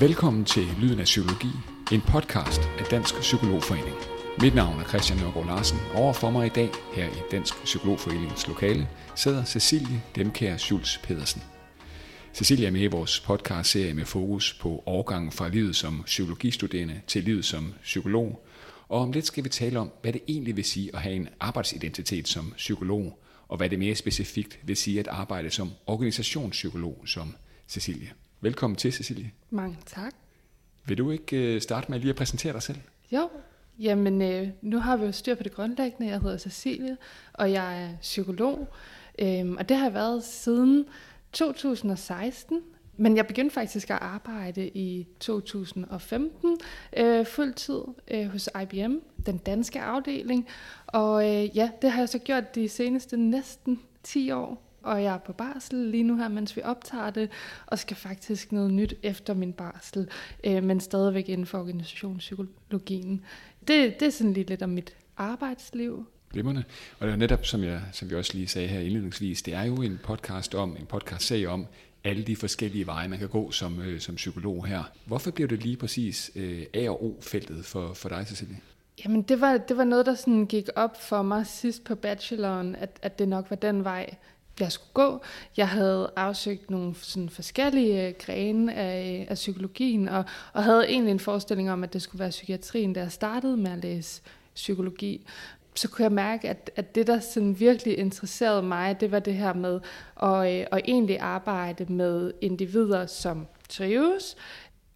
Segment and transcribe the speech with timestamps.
[0.00, 1.50] Velkommen til Lyden af Psykologi,
[1.92, 3.96] en podcast af Dansk Psykologforening.
[4.40, 5.78] Mit navn er Christian Nørgaard Larsen.
[5.94, 11.42] Overfor mig i dag, her i Dansk Psykologforeningens lokale, sidder Cecilie Demkær Schulz Pedersen.
[12.34, 17.24] Cecilie er med i vores podcast-serie med fokus på overgangen fra livet som psykologistuderende til
[17.24, 18.46] livet som psykolog.
[18.88, 21.28] Og om lidt skal vi tale om, hvad det egentlig vil sige at have en
[21.40, 27.36] arbejdsidentitet som psykolog, og hvad det mere specifikt vil sige at arbejde som organisationspsykolog som
[27.68, 28.10] Cecilie.
[28.40, 29.30] Velkommen til, Cecilie.
[29.50, 30.12] Mange tak.
[30.86, 32.78] Vil du ikke øh, starte med lige at præsentere dig selv?
[33.12, 33.30] Jo,
[33.78, 36.12] jamen øh, nu har vi jo styr på det grundlæggende.
[36.12, 36.96] Jeg hedder Cecilie,
[37.32, 38.68] og jeg er psykolog.
[39.18, 40.84] Øhm, og det har jeg været siden
[41.32, 42.60] 2016.
[42.96, 46.58] Men jeg begyndte faktisk at arbejde i 2015
[46.96, 48.94] øh, fuldtid øh, hos IBM,
[49.26, 50.46] den danske afdeling.
[50.86, 55.14] Og øh, ja, det har jeg så gjort de seneste næsten 10 år og jeg
[55.14, 57.30] er på barsel lige nu her, mens vi optager det,
[57.66, 60.08] og skal faktisk noget nyt efter min barsel,
[60.44, 63.24] øh, men stadigvæk inden for organisationspsykologien.
[63.68, 66.06] Det, det er sådan lige lidt om mit arbejdsliv.
[66.32, 66.64] Glimrende.
[67.00, 69.62] Og det er netop, som, jeg, som vi også lige sagde her indledningsvis, det er
[69.62, 71.66] jo en podcast om, en podcast-serie om,
[72.04, 74.82] alle de forskellige veje, man kan gå som, øh, som psykolog her.
[75.04, 78.56] Hvorfor bliver det lige præcis øh, A og O-feltet for, for dig, Cecilie?
[79.04, 82.76] Jamen, det var, det var noget, der sådan gik op for mig sidst på bacheloren,
[82.76, 84.14] at, at det nok var den vej,
[84.60, 85.20] jeg skulle gå.
[85.56, 90.88] Jeg havde afsøgt nogle sådan forskellige øh, grene af, øh, af psykologien, og, og havde
[90.88, 94.22] egentlig en forestilling om, at det skulle være psykiatrien, da jeg startede med at læse
[94.54, 95.26] psykologi.
[95.74, 99.34] Så kunne jeg mærke, at, at det, der sådan virkelig interesserede mig, det var det
[99.34, 99.80] her med
[100.22, 104.36] at, øh, at egentlig arbejde med individer, som trives,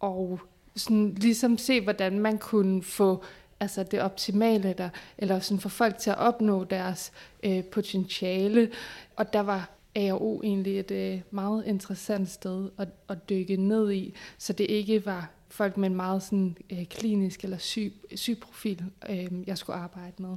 [0.01, 0.41] og
[0.77, 3.25] sådan ligesom se, hvordan man kunne få
[3.61, 7.13] altså det optimale der, eller sådan få folk til at opnå deres
[7.45, 8.71] øh, potentiale.
[9.17, 14.15] Og der var AO egentlig et øh, meget interessant sted at, at dykke ned i,
[14.39, 18.85] så det ikke var folk med en meget sådan, øh, klinisk eller syg, syg profil,
[19.09, 20.29] øh, jeg skulle arbejde med.
[20.29, 20.37] Jeg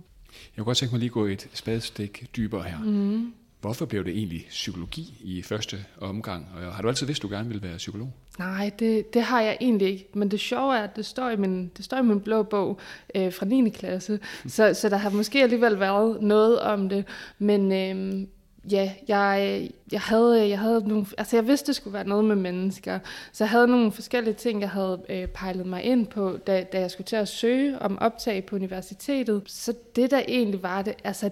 [0.56, 2.80] kunne godt tænke mig lige at gå et spadestik dybere her.
[2.80, 3.34] Mm.
[3.64, 6.48] Hvorfor blev det egentlig psykologi i første omgang?
[6.56, 8.14] Og har du altid vidst, at du gerne ville være psykolog?
[8.40, 10.08] Nej, det, det har jeg egentlig ikke.
[10.14, 12.80] Men det sjove er, at det står i min, det står i min blå bog
[13.16, 13.70] øh, fra 9.
[13.70, 14.20] klasse.
[14.48, 17.06] Så, så der har måske alligevel været noget om det.
[17.40, 18.28] Men øh,
[18.72, 22.36] ja, jeg, jeg, havde, jeg havde nogle, altså jeg vidste, det skulle være noget med
[22.36, 23.00] mennesker.
[23.32, 26.80] Så jeg havde nogle forskellige ting, jeg havde øh, pejlet mig ind på, da, da
[26.80, 29.42] jeg skulle til at søge om optag på universitetet.
[29.46, 31.30] Så det der egentlig var det, altså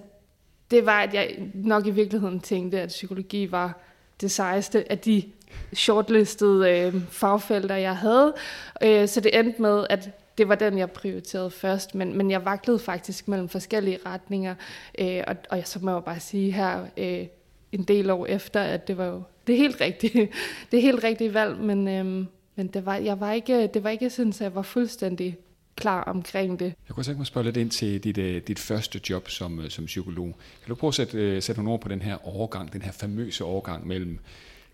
[0.72, 3.80] det var, at jeg nok i virkeligheden tænkte, at psykologi var
[4.22, 5.24] det sejeste af de
[5.74, 8.34] shortlistede øh, fagfelter, jeg havde.
[8.84, 12.46] Øh, så det endte med, at det var den, jeg prioriterede først, men, men jeg
[12.46, 14.56] vaklede faktisk mellem forskellige retninger,
[15.00, 17.26] øh, og, og jeg så må jeg bare sige her øh,
[17.72, 20.30] en del år efter, at det var jo det helt rigtige,
[20.72, 24.10] det helt rigtige valg, men, øh, men det var, jeg var ikke, det var ikke
[24.10, 25.38] sådan, at jeg var fuldstændig
[25.76, 26.74] klar omkring det.
[26.88, 29.60] Jeg kunne tænke mig at spørge lidt ind til dit, uh, dit første job som,
[29.60, 30.36] uh, som psykolog.
[30.64, 32.92] Kan du prøve at sætte, uh, sætte nogle ord på den her overgang, den her
[32.92, 34.20] famøse overgang mellem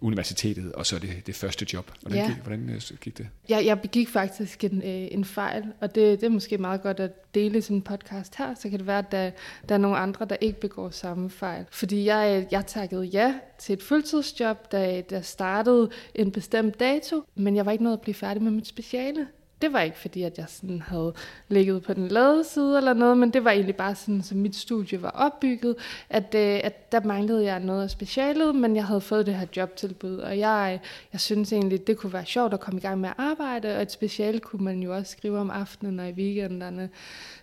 [0.01, 1.91] universitetet og så det, det første job.
[2.01, 2.27] Hvordan, ja.
[2.27, 3.27] gik, hvordan gik det?
[3.49, 6.99] Ja, jeg begik faktisk en, øh, en fejl, og det, det er måske meget godt
[6.99, 9.31] at dele sådan en podcast her, så kan det være, at der,
[9.69, 11.65] der er nogle andre, der ikke begår samme fejl.
[11.71, 17.55] Fordi jeg, jeg takkede ja til et fuldtidsjob, der, der startede en bestemt dato, men
[17.55, 19.27] jeg var ikke nået at blive færdig med mit speciale
[19.61, 21.13] det var ikke fordi, at jeg sådan havde
[21.47, 24.55] ligget på den lade side eller noget, men det var egentlig bare sådan, som mit
[24.55, 25.75] studie var opbygget,
[26.09, 29.47] at, øh, at der manglede jeg noget af specialet, men jeg havde fået det her
[29.57, 30.79] jobtilbud, og jeg,
[31.13, 33.81] jeg synes egentlig, det kunne være sjovt at komme i gang med at arbejde, og
[33.81, 36.89] et speciale kunne man jo også skrive om aftenen og i weekenderne.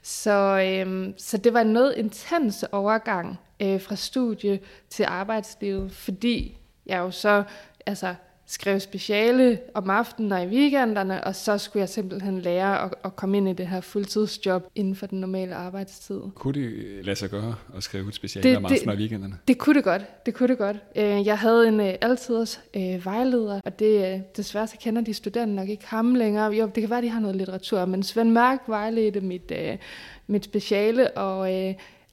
[0.02, 4.60] Så, øh, så det var en noget intens overgang øh, fra studie
[4.90, 7.44] til arbejdslivet, fordi jeg jo så
[7.86, 8.14] altså
[8.46, 13.16] skrev speciale om aftenen og i weekenderne, og så skulle jeg simpelthen lære at, at
[13.16, 16.20] komme ind i det her fuldtidsjob inden for den normale arbejdstid.
[16.34, 19.38] Kunne det lade sig gøre at skrive et speciale det, om aftenen og i weekenderne?
[19.48, 20.26] Det kunne det godt.
[20.26, 20.76] Det kunne det godt.
[20.96, 25.54] Øh, jeg havde en øh, altiders øh, vejleder, og det, desværre så kender de studerende
[25.54, 26.52] nok ikke ham længere.
[26.52, 29.52] Jo, det kan være, de har noget litteratur, men Svend Mørk vejledte mit,
[30.26, 31.50] mit speciale, og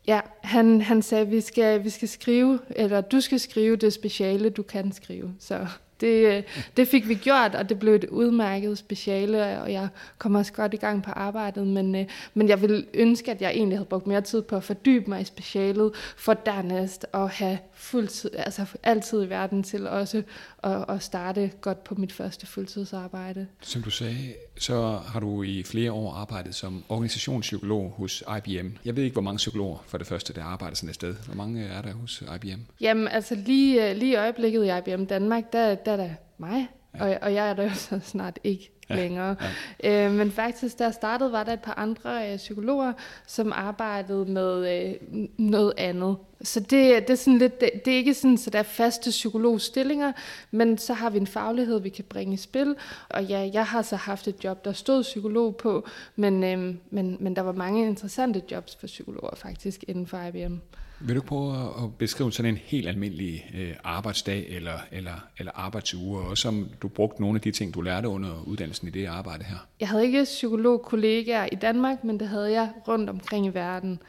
[0.08, 4.50] Ja, han, han sagde, vi skal, vi skal skrive, eller du skal skrive det speciale,
[4.50, 5.34] du kan skrive.
[5.40, 5.68] Så
[6.02, 6.44] det, øh,
[6.78, 9.88] det fik vi gjort, og det blev et udmærket speciale, og jeg
[10.18, 13.52] kom også godt i gang på arbejdet, men, øh, men jeg ville ønske, at jeg
[13.52, 17.58] egentlig havde brugt mere tid på at fordybe mig i specialet, for dernæst at have
[17.82, 20.24] fuldtid, altså altid i verden til også
[20.64, 23.48] at, at starte godt på mit første fuldtidsarbejde.
[23.62, 28.68] Som du sagde, så har du i flere år arbejdet som organisationspsykolog hos IBM.
[28.86, 31.16] Jeg ved ikke, hvor mange psykologer for det første, der arbejder sådan et sted.
[31.26, 32.62] Hvor mange er der hos IBM?
[32.82, 37.04] Jamen, altså lige, lige i øjeblikket i IBM Danmark, der, der er der mig, ja.
[37.04, 39.36] og, og jeg er der jo så snart ikke ja, længere.
[39.84, 40.06] Ja.
[40.06, 42.94] Øh, men faktisk, da jeg startede, var der et par andre øh, psykologer,
[43.28, 44.96] som arbejdede med øh,
[45.38, 46.18] noget andet.
[46.42, 49.10] Så det, det, er sådan lidt, det, det er ikke sådan, så der er faste
[49.10, 50.12] psykologstillinger,
[50.52, 52.76] men så har vi en faglighed, vi kan bringe i spil.
[53.10, 57.18] Og ja, jeg har så haft et job, der stod psykolog på, men, øh, men,
[57.20, 60.56] men der var mange interessante jobs for psykologer faktisk inden for IBM.
[61.04, 61.54] Vil du prøve
[61.84, 66.88] at beskrive sådan en helt almindelig øh, arbejdsdag eller, eller, eller arbejdsuge, og som du
[66.88, 69.68] brugte nogle af de ting, du lærte under uddannelsen i det arbejde her?
[69.80, 74.00] Jeg havde ikke psykologkollegaer i Danmark, men det havde jeg rundt omkring i verden.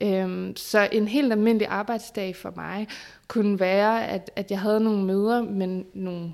[0.00, 2.88] Øhm, så en helt almindelig arbejdsdag for mig
[3.28, 6.32] kunne være, at, at jeg havde nogle møder med nogle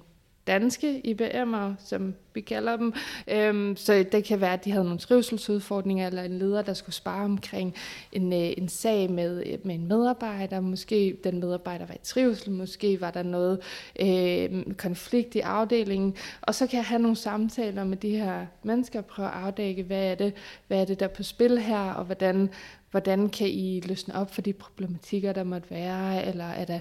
[0.49, 2.93] danske IBM'er, som vi kalder dem.
[3.29, 6.95] Øhm, så det kan være, at de havde nogle trivselsudfordringer, eller en leder, der skulle
[6.95, 7.75] spare omkring
[8.13, 10.61] en, øh, en sag med, øh, med en medarbejder.
[10.61, 13.61] Måske den medarbejder var i trivsel, måske var der noget
[14.01, 16.17] øh, konflikt i afdelingen.
[16.43, 20.11] Og så kan jeg have nogle samtaler med de her mennesker, prøve at afdække, hvad
[20.11, 20.33] er det,
[20.67, 22.51] hvad er det der er på spil her, og hvordan,
[22.91, 26.81] hvordan kan I løsne op for de problematikker, der måtte være, eller er der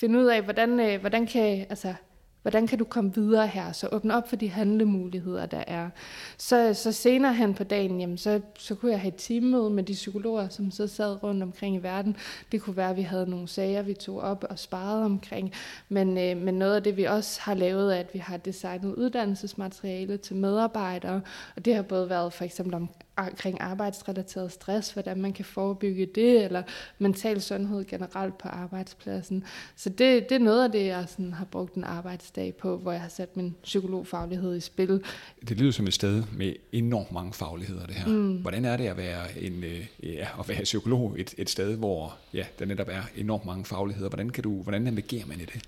[0.00, 1.94] finde ud af, hvordan, øh, hvordan kan, altså,
[2.42, 3.72] Hvordan kan du komme videre her?
[3.72, 5.90] Så åbne op for de handlemuligheder, der er.
[6.38, 9.82] Så, så senere hen på dagen, jamen, så, så kunne jeg have et teammøde med
[9.82, 12.16] de psykologer, som så sad rundt omkring i verden.
[12.52, 15.52] Det kunne være, at vi havde nogle sager, vi tog op og sparede omkring.
[15.88, 18.94] Men, øh, men noget af det, vi også har lavet, er, at vi har designet
[18.94, 21.20] uddannelsesmateriale til medarbejdere.
[21.56, 22.88] Og det har både været for eksempel om
[23.28, 26.62] omkring arbejdsrelateret stress, hvordan man kan forebygge det, eller
[26.98, 29.44] mental sundhed generelt på arbejdspladsen.
[29.76, 32.92] Så det, det er noget af det, jeg sådan har brugt en arbejdsdag på, hvor
[32.92, 35.04] jeg har sat min psykologfaglighed i spil.
[35.48, 38.06] Det lyder som et sted med enormt mange fagligheder, det her.
[38.06, 38.36] Mm.
[38.36, 42.16] Hvordan er det at være, en, øh, ja, at være psykolog et, et sted, hvor
[42.34, 44.08] ja, der netop er enormt mange fagligheder?
[44.08, 45.62] Hvordan, kan du, hvordan navigerer man i det?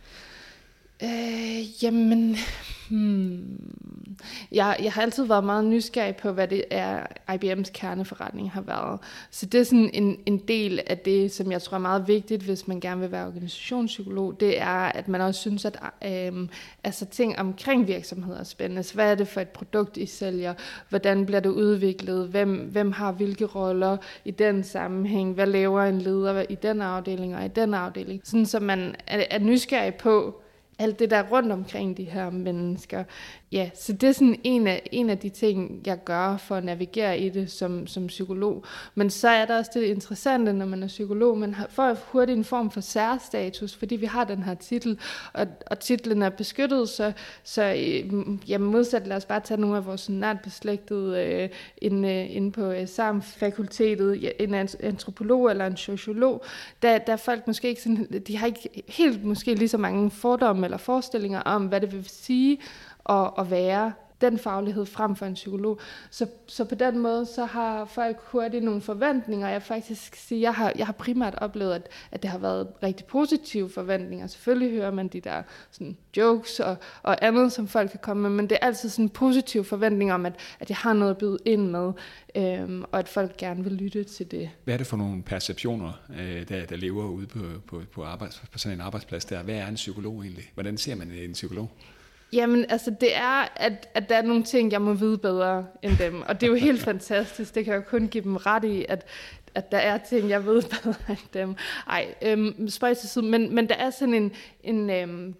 [1.03, 2.37] Øh, jamen,
[2.91, 3.77] hmm.
[4.53, 9.01] jeg, jeg har altid været meget nysgerrig på, hvad det er, IBM's kerneforretning har været.
[9.31, 12.43] Så det er sådan en, en del af det, som jeg tror er meget vigtigt,
[12.43, 16.49] hvis man gerne vil være organisationspsykolog, det er, at man også synes, at øh,
[16.85, 18.83] altså ting omkring virksomheder er spændende.
[18.83, 20.55] Så hvad er det for et produkt, I sælger?
[20.89, 22.29] Hvordan bliver det udviklet?
[22.29, 25.35] Hvem, hvem har hvilke roller i den sammenhæng?
[25.35, 28.21] Hvad laver en leder i den afdeling og i den afdeling?
[28.25, 30.43] Sådan, så man er, er nysgerrig på,
[30.79, 33.05] alt det der rundt omkring de her mennesker.
[33.53, 36.65] Ja, så det er sådan en af, en af de ting, jeg gør for at
[36.65, 38.65] navigere i det som, som psykolog.
[38.95, 42.39] Men så er der også det interessante, når man er psykolog, man har, får hurtigt
[42.39, 44.99] en form for særstatus, fordi vi har den her titel,
[45.33, 47.13] og, og titlen er beskyttet, så,
[47.45, 48.13] så øh,
[48.49, 51.49] jamen modsat, lad os bare tage nogle af vores nært beslægtede øh,
[51.79, 56.45] inde, øh, inde på øh, SAM-fakultetet, ja, en antropolog eller en sociolog,
[56.83, 60.11] der, der er folk måske ikke sådan, de har ikke helt måske lige så mange
[60.11, 62.59] fordomme eller forestillinger om, hvad det vil sige
[63.09, 63.93] at, at være
[64.23, 65.81] den faglighed frem for en psykolog.
[66.11, 69.49] Så, så på den måde, så har folk hurtigt nogle forventninger.
[69.49, 73.07] Jeg faktisk sige, jeg har, jeg har primært oplevet, at, at det har været rigtig
[73.07, 74.27] positive forventninger.
[74.27, 78.31] Selvfølgelig hører man de der sådan, jokes og, og andet, som folk kan komme med,
[78.31, 81.39] men det er altid sådan positive forventninger om, at, at jeg har noget at byde
[81.45, 81.93] ind med,
[82.37, 84.51] øhm, og at folk gerne vil lytte til det.
[84.65, 88.43] Hvad er det for nogle perceptioner, øh, der, der lever ude på, på, på, arbejds,
[88.53, 89.43] på sådan en arbejdsplads der?
[89.43, 90.45] Hvad er en psykolog egentlig?
[90.55, 91.71] Hvordan ser man en psykolog?
[92.33, 95.97] Jamen, altså det er, at, at der er nogle ting, jeg må vide bedre end
[95.99, 96.23] dem.
[96.23, 97.55] Og det er jo helt fantastisk.
[97.55, 99.07] Det kan jeg kun give dem ret i, at,
[99.55, 101.55] at der er ting, jeg ved bedre end dem.
[101.89, 103.25] Ej, øhm, spørg til side.
[103.25, 104.33] Men, men der er sådan en,
[104.65, 105.35] en, øhm,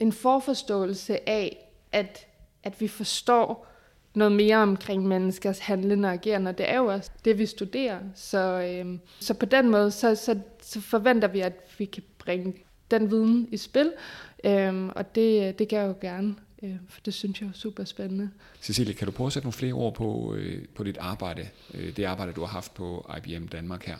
[0.00, 2.26] en forforståelse af, at,
[2.62, 3.66] at vi forstår
[4.14, 6.52] noget mere omkring menneskers handlende og agerende.
[6.52, 7.98] Det er jo også det, vi studerer.
[8.14, 12.54] Så, øhm, så på den måde, så, så, så forventer vi, at vi kan bringe
[12.90, 13.92] den viden i spil,
[14.44, 17.84] Øhm, og det, det gør jeg jo gerne, øh, for det synes jeg er super
[17.84, 18.30] spændende.
[18.62, 21.96] Cecilie, kan du prøve at sætte nogle flere ord på, øh, på dit arbejde, øh,
[21.96, 23.96] det arbejde, du har haft på IBM Danmark her?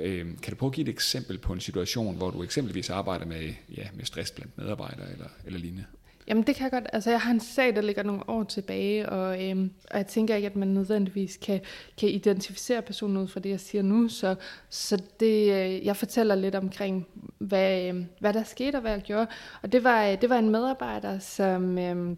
[0.00, 3.26] Øh, kan du prøve at give et eksempel på en situation, hvor du eksempelvis arbejder
[3.26, 5.84] med, ja, med stress blandt medarbejdere eller, eller lignende?
[6.28, 6.86] Jamen det kan jeg godt.
[6.92, 10.34] Altså jeg har en sag, der ligger nogle år tilbage, og, øhm, og jeg tænker
[10.34, 11.60] ikke, at man nødvendigvis kan,
[11.98, 14.08] kan identificere personen ud fra det, jeg siger nu.
[14.08, 14.34] Så,
[14.68, 17.06] så det, øh, jeg fortæller lidt omkring,
[17.38, 19.26] hvad, øh, hvad der skete og hvad jeg gjorde.
[19.62, 22.16] Og det var, øh, det var en medarbejder, som, øh,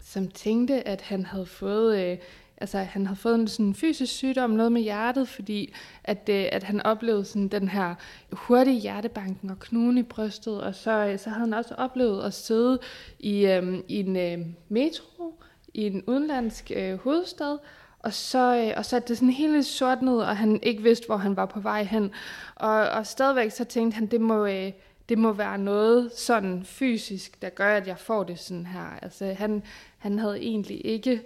[0.00, 2.10] som tænkte, at han havde fået...
[2.10, 2.18] Øh,
[2.58, 6.62] altså han havde fået en sådan fysisk sygdom, noget med hjertet, fordi at, øh, at
[6.62, 7.94] han oplevede sådan den her
[8.32, 12.34] hurtige hjertebanken og knugen i brystet, og så, øh, så havde han også oplevet at
[12.34, 12.78] sidde
[13.18, 15.34] i, øh, i en øh, metro
[15.74, 17.58] i en udenlandsk øh, hovedstad,
[17.98, 21.06] og så, øh, og så er det sådan helt sort ned, og han ikke vidste,
[21.06, 22.10] hvor han var på vej hen.
[22.54, 24.72] Og, og stadigvæk så tænkte han, det må, øh,
[25.08, 28.98] det må være noget sådan fysisk, der gør, at jeg får det sådan her.
[29.02, 29.62] Altså han,
[29.98, 31.22] han havde egentlig ikke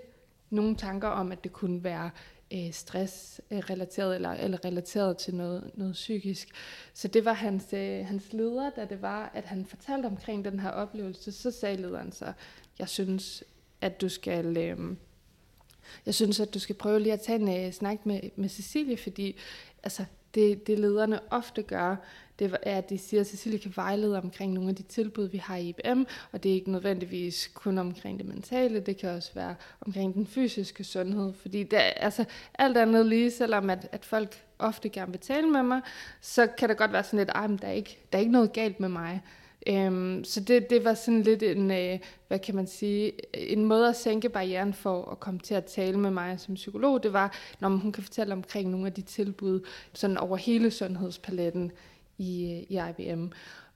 [0.51, 2.11] nogen tanker om, at det kunne være
[2.53, 6.49] øh, stressrelateret øh, eller, eller relateret til noget, noget psykisk.
[6.95, 10.61] Så det var hans, øh, hans leder, da det var, at han fortalte omkring den
[10.61, 12.33] her oplevelse, så sagde lederen så,
[12.79, 13.45] jeg synes,
[13.81, 14.57] at du skal...
[14.57, 14.97] Øh,
[16.07, 18.97] jeg synes, at du skal prøve lige at tage en uh, snak med, med Cecilie,
[18.97, 19.39] fordi
[19.83, 21.97] altså, det, det lederne ofte gør,
[22.39, 25.39] det er, at de siger, at Cecilie kan vejlede omkring nogle af de tilbud, vi
[25.39, 26.03] har i IBM,
[26.33, 30.27] og det er ikke nødvendigvis kun omkring det mentale, det kan også være omkring den
[30.27, 32.25] fysiske sundhed, fordi det er, altså,
[32.59, 35.81] alt andet lige, selvom at, at folk ofte gerne vil tale med mig,
[36.21, 38.53] så kan det godt være sådan lidt, at der, er ikke, der er ikke noget
[38.53, 39.23] galt med mig.
[39.67, 43.13] Øhm, så det, det var sådan lidt en, øh, hvad kan man sige,
[43.53, 47.03] en måde at sænke barrieren for at komme til at tale med mig som psykolog.
[47.03, 49.61] Det var, når hun kan fortælle omkring nogle af de tilbud
[49.93, 51.73] sådan over hele sundhedspaletten
[52.19, 53.27] i, i IBM.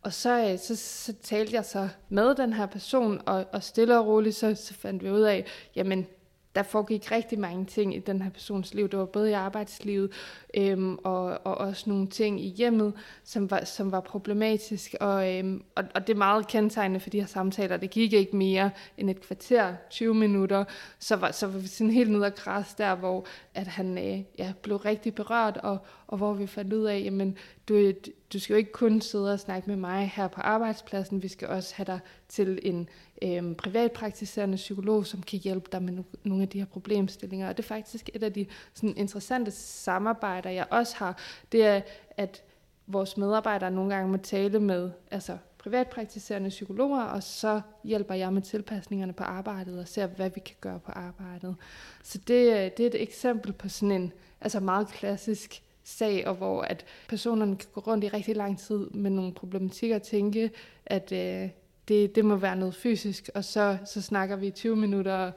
[0.03, 3.99] Og så, øh, så, så talte jeg så med den her person, og, og stille
[3.99, 5.47] og roligt så, så fandt vi ud af,
[5.77, 6.07] jamen
[6.55, 8.89] der foregik rigtig mange ting i den her persons liv.
[8.89, 10.13] Det var både i arbejdslivet
[10.54, 12.92] øhm, og, og også nogle ting i hjemmet,
[13.25, 14.94] som var, som var problematisk.
[15.00, 17.76] Og, øhm, og, og det er meget kendetegnende for de her samtaler.
[17.76, 20.64] Det gik ikke mere end et kvarter, 20 minutter.
[20.99, 24.21] Så var, så var vi sådan helt nede og græs der, hvor at han øh,
[24.38, 27.37] ja, blev rigtig berørt, og, og hvor vi fandt ud af, jamen
[27.68, 27.92] du,
[28.32, 31.49] du skal jo ikke kun sidde og snakke med mig her på arbejdspladsen, vi skal
[31.49, 32.88] også have dig til en
[33.23, 37.49] øh, privatpraktiserende psykolog, som kan hjælpe dig med no- nogle af de her problemstillinger.
[37.49, 41.19] Og det er faktisk et af de sådan, interessante samarbejder, jeg også har,
[41.53, 41.81] det er,
[42.17, 42.43] at
[42.87, 48.43] vores medarbejdere nogle gange må tale med altså privatpraktiserende psykologer, og så hjælper jeg med
[48.43, 51.57] tilpasningerne på arbejdet og ser, hvad vi kan gøre på arbejdet.
[52.03, 56.35] Så det, øh, det er et eksempel på sådan en altså meget klassisk sag, og
[56.35, 60.51] hvor at personerne kan gå rundt i rigtig lang tid med nogle problematikker og tænke,
[60.87, 61.49] at øh,
[61.89, 65.33] det, det må være noget fysisk, og så, så snakker vi i 20 minutter, og,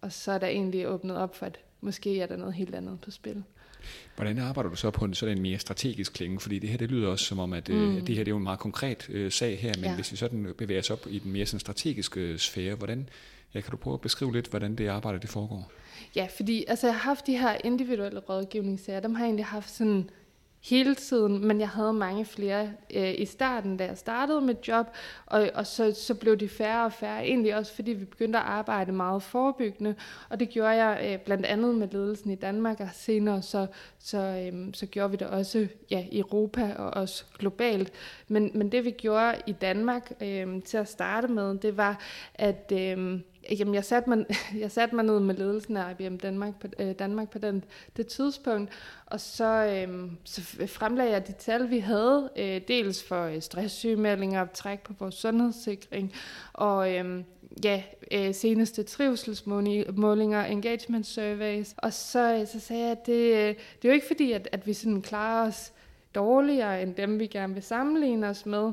[0.00, 3.00] og så er der egentlig åbnet op for, at måske er der noget helt andet
[3.00, 3.44] på spil.
[4.16, 6.40] Hvordan arbejder du så på en sådan en mere strategisk klinge?
[6.40, 8.04] Fordi det her, det lyder også som om, at øh, mm.
[8.04, 9.94] det her det er jo en meget konkret øh, sag her, men ja.
[9.94, 13.08] hvis vi sådan bevæger os op i den mere sådan strategiske øh, sfære, hvordan,
[13.54, 15.72] ja, kan du prøve at beskrive lidt, hvordan det arbejde det foregår?
[16.16, 19.70] Ja, fordi altså, jeg har haft de her individuelle rådgivningssager, dem har jeg egentlig haft
[19.70, 20.10] sådan
[20.60, 24.86] hele tiden, men jeg havde mange flere øh, i starten, da jeg startede mit job,
[25.26, 28.44] og, og så, så blev de færre og færre, egentlig også fordi vi begyndte at
[28.44, 29.94] arbejde meget forebyggende,
[30.28, 33.66] og det gjorde jeg øh, blandt andet med ledelsen i Danmark, og senere så,
[33.98, 37.92] så, øh, så gjorde vi det også ja, i Europa og også globalt.
[38.28, 42.00] Men, men det vi gjorde i Danmark øh, til at starte med, det var,
[42.34, 42.72] at...
[42.72, 43.20] Øh,
[43.58, 44.24] Jamen, jeg satte mig,
[44.62, 47.64] jeg satte mig ned med ledelsen af IBM Danmark på, øh, Danmark på den,
[47.96, 48.70] det tidspunkt,
[49.06, 54.46] og så, øh, så fremlagde jeg de tal, vi havde, øh, dels for øh, stresssygemeldinger,
[54.54, 56.12] træk på vores sundhedssikring,
[56.52, 57.24] og øh,
[57.64, 57.82] ja,
[58.12, 63.84] øh, seneste trivselsmålinger, engagement surveys, og så, øh, så sagde jeg, at det, øh, det
[63.84, 65.72] er jo ikke fordi, at, at vi sådan klarer os
[66.14, 68.72] dårligere end dem, vi gerne vil sammenligne os med,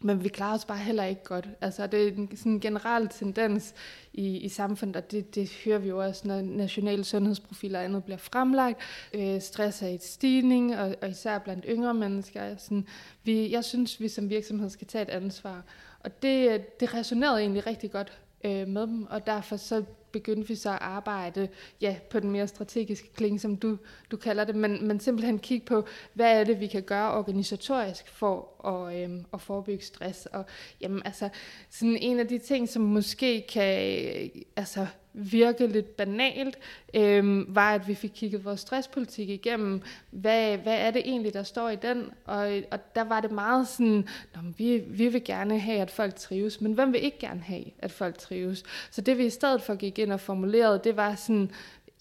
[0.00, 1.48] men vi klarer os bare heller ikke godt.
[1.60, 3.74] Altså, det er en sådan generel tendens
[4.12, 8.04] i, i samfundet, og det, det hører vi jo også, når nationale sundhedsprofiler og andet
[8.04, 8.78] bliver fremlagt.
[9.14, 12.56] Øh, stress er et stigning, og, og især blandt yngre mennesker.
[12.56, 12.86] Sådan,
[13.24, 15.62] vi, jeg synes, vi som virksomhed skal tage et ansvar.
[16.00, 20.54] Og det, det resonerede egentlig rigtig godt øh, med dem, og derfor så begyndte vi
[20.54, 21.48] så at arbejde
[21.80, 23.78] ja, på den mere strategiske klinge, som du,
[24.10, 28.08] du kalder det, men, men simpelthen kigge på, hvad er det, vi kan gøre organisatorisk
[28.08, 30.26] for og, øhm, og forebygge stress.
[30.26, 30.44] Og
[30.80, 31.28] jamen, altså,
[31.70, 36.58] sådan en af de ting, som måske kan øh, altså, virke lidt banalt,
[36.94, 39.82] øhm, var, at vi fik kigget vores stresspolitik igennem.
[40.10, 42.10] Hvad, hvad er det egentlig, der står i den?
[42.24, 46.14] Og, og der var det meget sådan, Nå, vi, vi vil gerne have, at folk
[46.14, 48.62] trives, men hvem vil ikke gerne have, at folk trives?
[48.90, 51.50] Så det vi i stedet for gik ind og formulerede, det var sådan,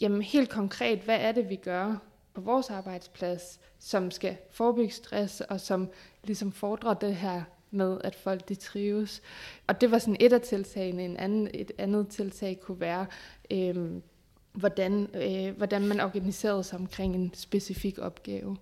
[0.01, 5.41] jamen helt konkret, hvad er det, vi gør på vores arbejdsplads, som skal forebygge stress,
[5.41, 5.89] og som
[6.23, 9.21] ligesom fordrer det her med, at folk de trives.
[9.67, 11.05] Og det var sådan et af tiltagene.
[11.05, 13.05] En anden, et andet tiltag kunne være,
[13.51, 14.01] øh,
[14.53, 18.57] hvordan, øh, hvordan man organiserede sig omkring en specifik opgave.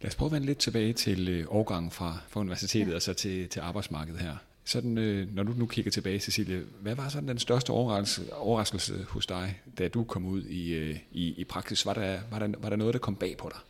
[0.00, 2.94] Lad os prøve at vende lidt tilbage til øh, overgangen fra, fra universitetet ja.
[2.94, 4.36] og så til, til arbejdsmarkedet her.
[4.64, 9.06] Sådan, øh, når du nu kigger tilbage, Cecilie, hvad var sådan den største overraskelse, overraskelse
[9.08, 11.86] hos dig, da du kom ud i, øh, i, i praksis?
[11.86, 13.60] Var der, var, der, var der noget, der kom bag på dig?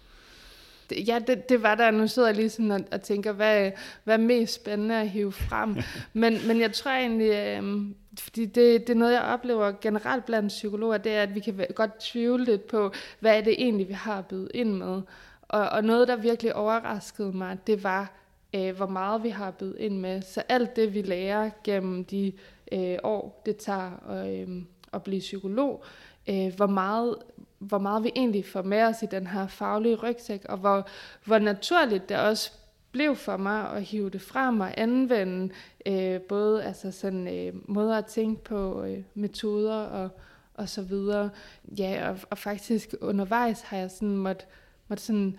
[0.96, 1.90] ja, det, det var der.
[1.90, 3.70] Nu sidder jeg lige sådan og, og tænker, hvad,
[4.04, 5.76] hvad er mest spændende at hive frem?
[6.12, 7.80] men, men jeg tror egentlig, øh,
[8.18, 11.66] fordi det, det er noget, jeg oplever generelt blandt psykologer, det er, at vi kan
[11.74, 15.02] godt tvivle lidt på, hvad er det egentlig, vi har bydet ind med.
[15.48, 18.12] Og, og noget, der virkelig overraskede mig, det var,
[18.54, 20.22] øh, hvor meget vi har bydet ind med.
[20.22, 22.32] Så alt det, vi lærer gennem de
[22.72, 25.84] øh, år, det tager øh, at blive psykolog,
[26.28, 27.16] øh, hvor, meget,
[27.58, 30.86] hvor meget vi egentlig får med os i den her faglige rygsæk, og hvor,
[31.24, 32.52] hvor naturligt det også
[32.92, 35.54] blev for mig at hive det frem og anvende
[35.86, 40.08] øh, både altså sådan, øh, måder at tænke på, øh, metoder og,
[40.54, 41.30] og så videre.
[41.78, 44.44] Ja, og, og faktisk undervejs har jeg sådan måtte,
[44.88, 45.38] måtte sådan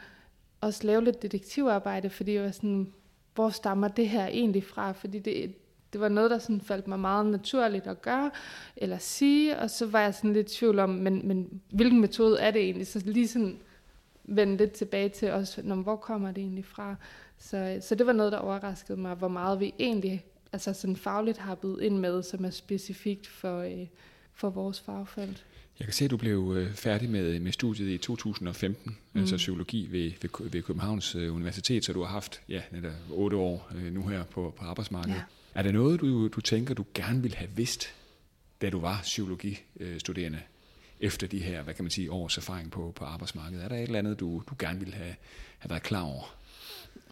[0.61, 2.93] også lave lidt detektivarbejde, fordi jeg var sådan,
[3.35, 4.91] hvor stammer det her egentlig fra?
[4.91, 5.55] Fordi det,
[5.93, 8.31] det var noget, der sådan faldt mig meget naturligt at gøre,
[8.77, 12.39] eller sige, og så var jeg sådan lidt i tvivl om, men, men hvilken metode
[12.39, 12.87] er det egentlig?
[12.87, 13.59] Så lige sådan
[14.23, 16.95] vende lidt tilbage til os, hvor kommer det egentlig fra?
[17.37, 21.37] Så, så det var noget, der overraskede mig, hvor meget vi egentlig altså sådan fagligt
[21.37, 23.87] har blevet ind med, som er specifikt for, øh,
[24.33, 25.45] for vores fagfelt.
[25.79, 29.19] Jeg kan se, at du blev øh, færdig med, med studiet i 2015, mm.
[29.19, 33.37] altså psykologi ved, ved, ved Københavns øh, Universitet, så du har haft ja, netop otte
[33.37, 35.15] år øh, nu her på, på arbejdsmarkedet.
[35.15, 35.23] Ja.
[35.55, 37.93] Er det noget, du, du tænker, du gerne ville have vidst,
[38.61, 40.39] da du var psykologistuderende,
[40.99, 43.63] efter de her, hvad kan man sige, års erfaring på, på arbejdsmarkedet?
[43.63, 45.15] Er der et eller andet, du, du gerne ville have,
[45.59, 46.35] have været klar over?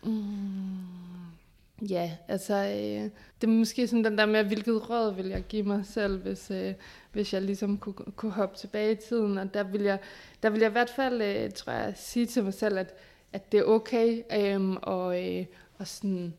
[0.04, 1.41] Mm.
[1.90, 3.10] Ja, altså øh,
[3.42, 6.52] det er måske sådan den der med, hvilket råd vil jeg give mig selv, hvis,
[6.52, 6.74] øh,
[7.12, 9.38] hvis jeg ligesom kunne, kunne hoppe tilbage i tiden.
[9.38, 10.00] Og der vil jeg,
[10.44, 12.94] der vil jeg i hvert fald, øh, tror jeg, sige til mig selv, at,
[13.34, 15.46] at det er okay øh, og, øh,
[15.78, 16.34] og sådan,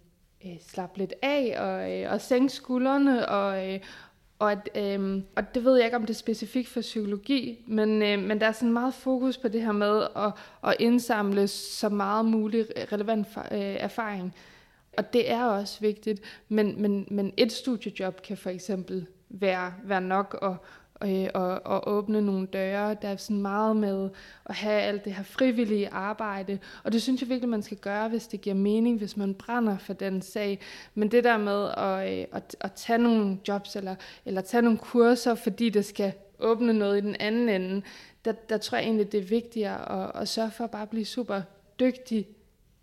[0.45, 3.81] øh, slappe lidt af og, øh, og sænke skuldrene og, øh,
[4.39, 8.03] og, at, øh, og det ved jeg ikke, om det er specifikt for psykologi, men,
[8.03, 10.33] øh, men der er sådan meget fokus på det her med at,
[10.65, 14.35] at indsamle så meget muligt relevant øh, erfaring.
[14.97, 20.01] Og det er også vigtigt, men, men, men et studiejob kan for eksempel være, være
[20.01, 20.57] nok og,
[21.05, 22.97] øh, og, og åbne nogle døre.
[23.03, 24.11] Der er sådan meget med
[24.47, 28.09] at have alt det her frivillige arbejde, og det synes jeg virkelig, man skal gøre,
[28.09, 30.61] hvis det giver mening, hvis man brænder for den sag.
[30.95, 33.95] Men det der med at, øh, at, at tage nogle jobs eller,
[34.27, 37.83] eller tage nogle kurser, fordi det skal åbne noget i den anden ende,
[38.25, 41.05] der, der tror jeg egentlig, det er vigtigere at, at sørge for at bare blive
[41.05, 41.43] super
[41.81, 42.29] dygtig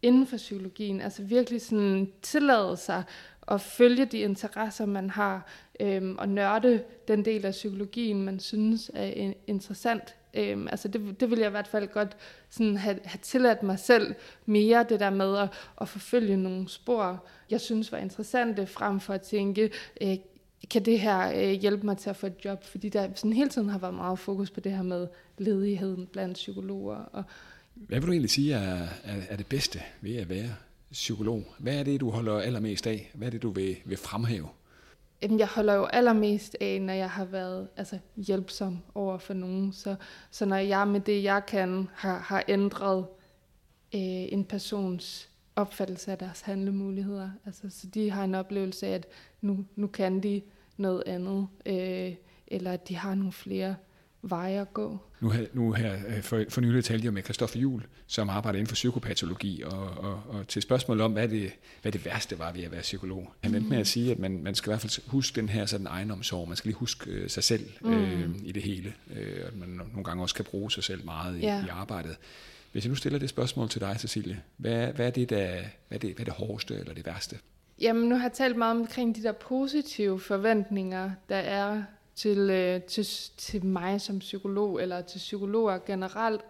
[0.01, 1.01] inden for psykologien.
[1.01, 3.03] Altså virkelig sådan tillade sig
[3.47, 5.45] at følge de interesser, man har,
[5.79, 10.15] øhm, og nørde den del af psykologien, man synes er interessant.
[10.33, 12.17] Øhm, altså det, det vil jeg i hvert fald godt
[12.49, 15.49] sådan have, have tilladt mig selv mere, det der med at,
[15.81, 20.17] at forfølge nogle spor, jeg synes var interessante, frem for at tænke, øh,
[20.71, 22.63] kan det her øh, hjælpe mig til at få et job?
[22.63, 25.07] Fordi der sådan hele tiden har været meget fokus på det her med
[25.37, 26.95] ledigheden blandt psykologer.
[26.95, 27.23] Og,
[27.87, 30.49] hvad vil du egentlig sige er, er, er det bedste ved at være
[30.91, 31.43] psykolog?
[31.59, 33.11] Hvad er det, du holder allermest af?
[33.13, 34.47] Hvad er det, du vil, vil fremhæve?
[35.21, 39.73] Jamen, jeg holder jo allermest af, når jeg har været altså, hjælpsom over for nogen.
[39.73, 39.95] Så,
[40.31, 43.05] så når jeg med det, jeg kan, har, har ændret
[43.95, 44.01] øh,
[44.33, 47.29] en persons opfattelse af deres handlemuligheder.
[47.45, 49.07] Altså, så de har en oplevelse af, at
[49.41, 50.41] nu, nu kan de
[50.77, 52.15] noget andet, øh,
[52.47, 53.75] eller at de har nogle flere
[54.21, 54.97] veje at gå.
[55.19, 58.59] Nu her, nu her øh, for, for nylig talte jeg med Christoffer Jul, som arbejder
[58.59, 61.51] inden for psykopatologi, og, og, og til spørgsmål om, hvad det,
[61.81, 63.33] hvad det værste var ved at være psykolog.
[63.43, 63.69] Han endte mm.
[63.69, 66.47] med at sige, at man, man skal i hvert fald huske den her sådan egenomsorg,
[66.47, 67.93] man skal lige huske øh, sig selv mm.
[67.93, 71.37] øh, i det hele, øh, at man nogle gange også kan bruge sig selv meget
[71.37, 71.65] i, ja.
[71.65, 72.17] i arbejdet.
[72.71, 75.47] Hvis jeg nu stiller det spørgsmål til dig, Cecilie, hvad, hvad, er, det, der,
[75.87, 77.37] hvad, er, det, hvad er det hårdeste eller det værste?
[77.81, 81.83] Jamen, nu har jeg talt meget omkring de der positive forventninger, der er
[82.19, 83.05] til, øh, til,
[83.37, 86.41] til mig som psykolog, eller til psykologer generelt.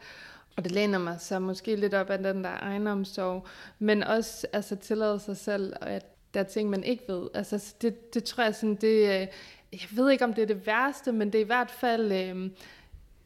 [0.58, 3.48] Og det læner mig så måske lidt op af den der egenomsorg,
[3.80, 7.28] men også altså, tillade sig selv, at der er ting, man ikke ved.
[7.34, 9.28] Altså, det, det tror jeg sådan, det, øh,
[9.72, 12.50] jeg ved ikke, om det er det værste, men det er i hvert fald, øh,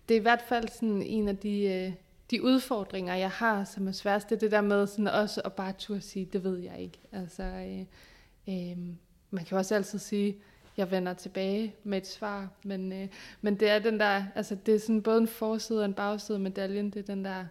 [0.10, 1.94] det er i hvert fald sådan en af de, øh,
[2.32, 5.54] de udfordringer, jeg har, som er sværest, det er det der med sådan også at
[5.54, 7.00] bare turde sige, det ved jeg ikke.
[7.12, 7.80] Altså, øh,
[8.50, 8.78] øh,
[9.32, 10.38] man kan også altid sige,
[10.78, 12.50] jeg vender tilbage med et svar.
[12.64, 13.08] Men, øh,
[13.42, 16.36] men det er den der, altså det er sådan både en forside og en bagside
[16.36, 16.90] af medaljen.
[16.90, 17.46] Det er den der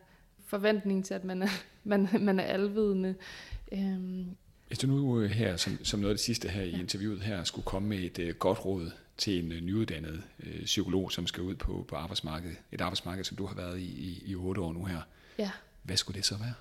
[0.46, 1.48] forventning til, at man er,
[1.84, 3.14] man, man er alvidende.
[3.72, 4.26] Øhm.
[4.66, 7.44] Hvis du nu øh, her, som, som noget af det sidste her i interviewet her,
[7.44, 11.42] skulle komme med et uh, godt råd til en uh, nyuddannet uh, psykolog, som skal
[11.42, 14.72] ud på, på arbejdsmarkedet, et arbejdsmarked, som du har været i, i, i otte år
[14.72, 15.00] nu her.
[15.38, 15.50] Ja.
[15.82, 16.54] Hvad skulle det så være?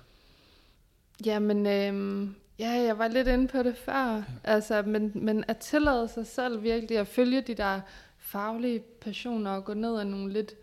[1.26, 2.28] Jamen, øh,
[2.62, 4.22] Ja, jeg var lidt inde på det før.
[4.44, 7.80] Altså, men, men at tillade sig selv virkelig at følge de der
[8.18, 10.54] faglige passioner og gå ned ad nogle lidt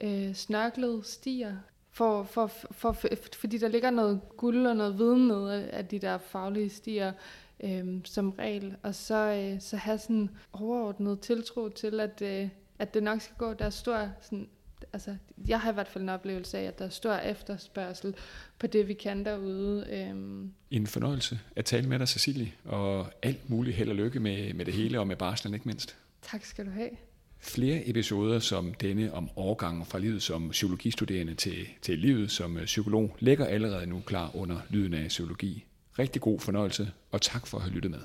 [0.00, 1.56] øh, snørklede stier.
[1.90, 5.98] For, for, for, for, fordi der ligger noget guld og noget viden ned af de
[5.98, 7.12] der faglige stier
[7.64, 8.76] øh, som regel.
[8.82, 13.36] Og så, øh, så have sådan overordnet tiltro til, at, øh, at det nok skal
[13.38, 13.52] gå.
[13.52, 14.48] Der er stor sådan,
[14.92, 15.16] altså,
[15.48, 18.14] jeg har i hvert fald en oplevelse af, at der er stor efterspørgsel
[18.58, 19.86] på det, vi kan derude.
[19.90, 20.52] Øhm.
[20.70, 24.64] En fornøjelse at tale med dig, Cecilie, og alt muligt held og lykke med, med
[24.64, 25.96] det hele, og med barslen ikke mindst.
[26.22, 26.90] Tak skal du have.
[27.44, 32.64] Flere episoder som denne om overgangen fra livet som psykologistuderende til, til livet som øh,
[32.64, 35.64] psykolog ligger allerede nu klar under lyden af psykologi.
[35.98, 38.00] Rigtig god fornøjelse, og tak for at have lyttet med.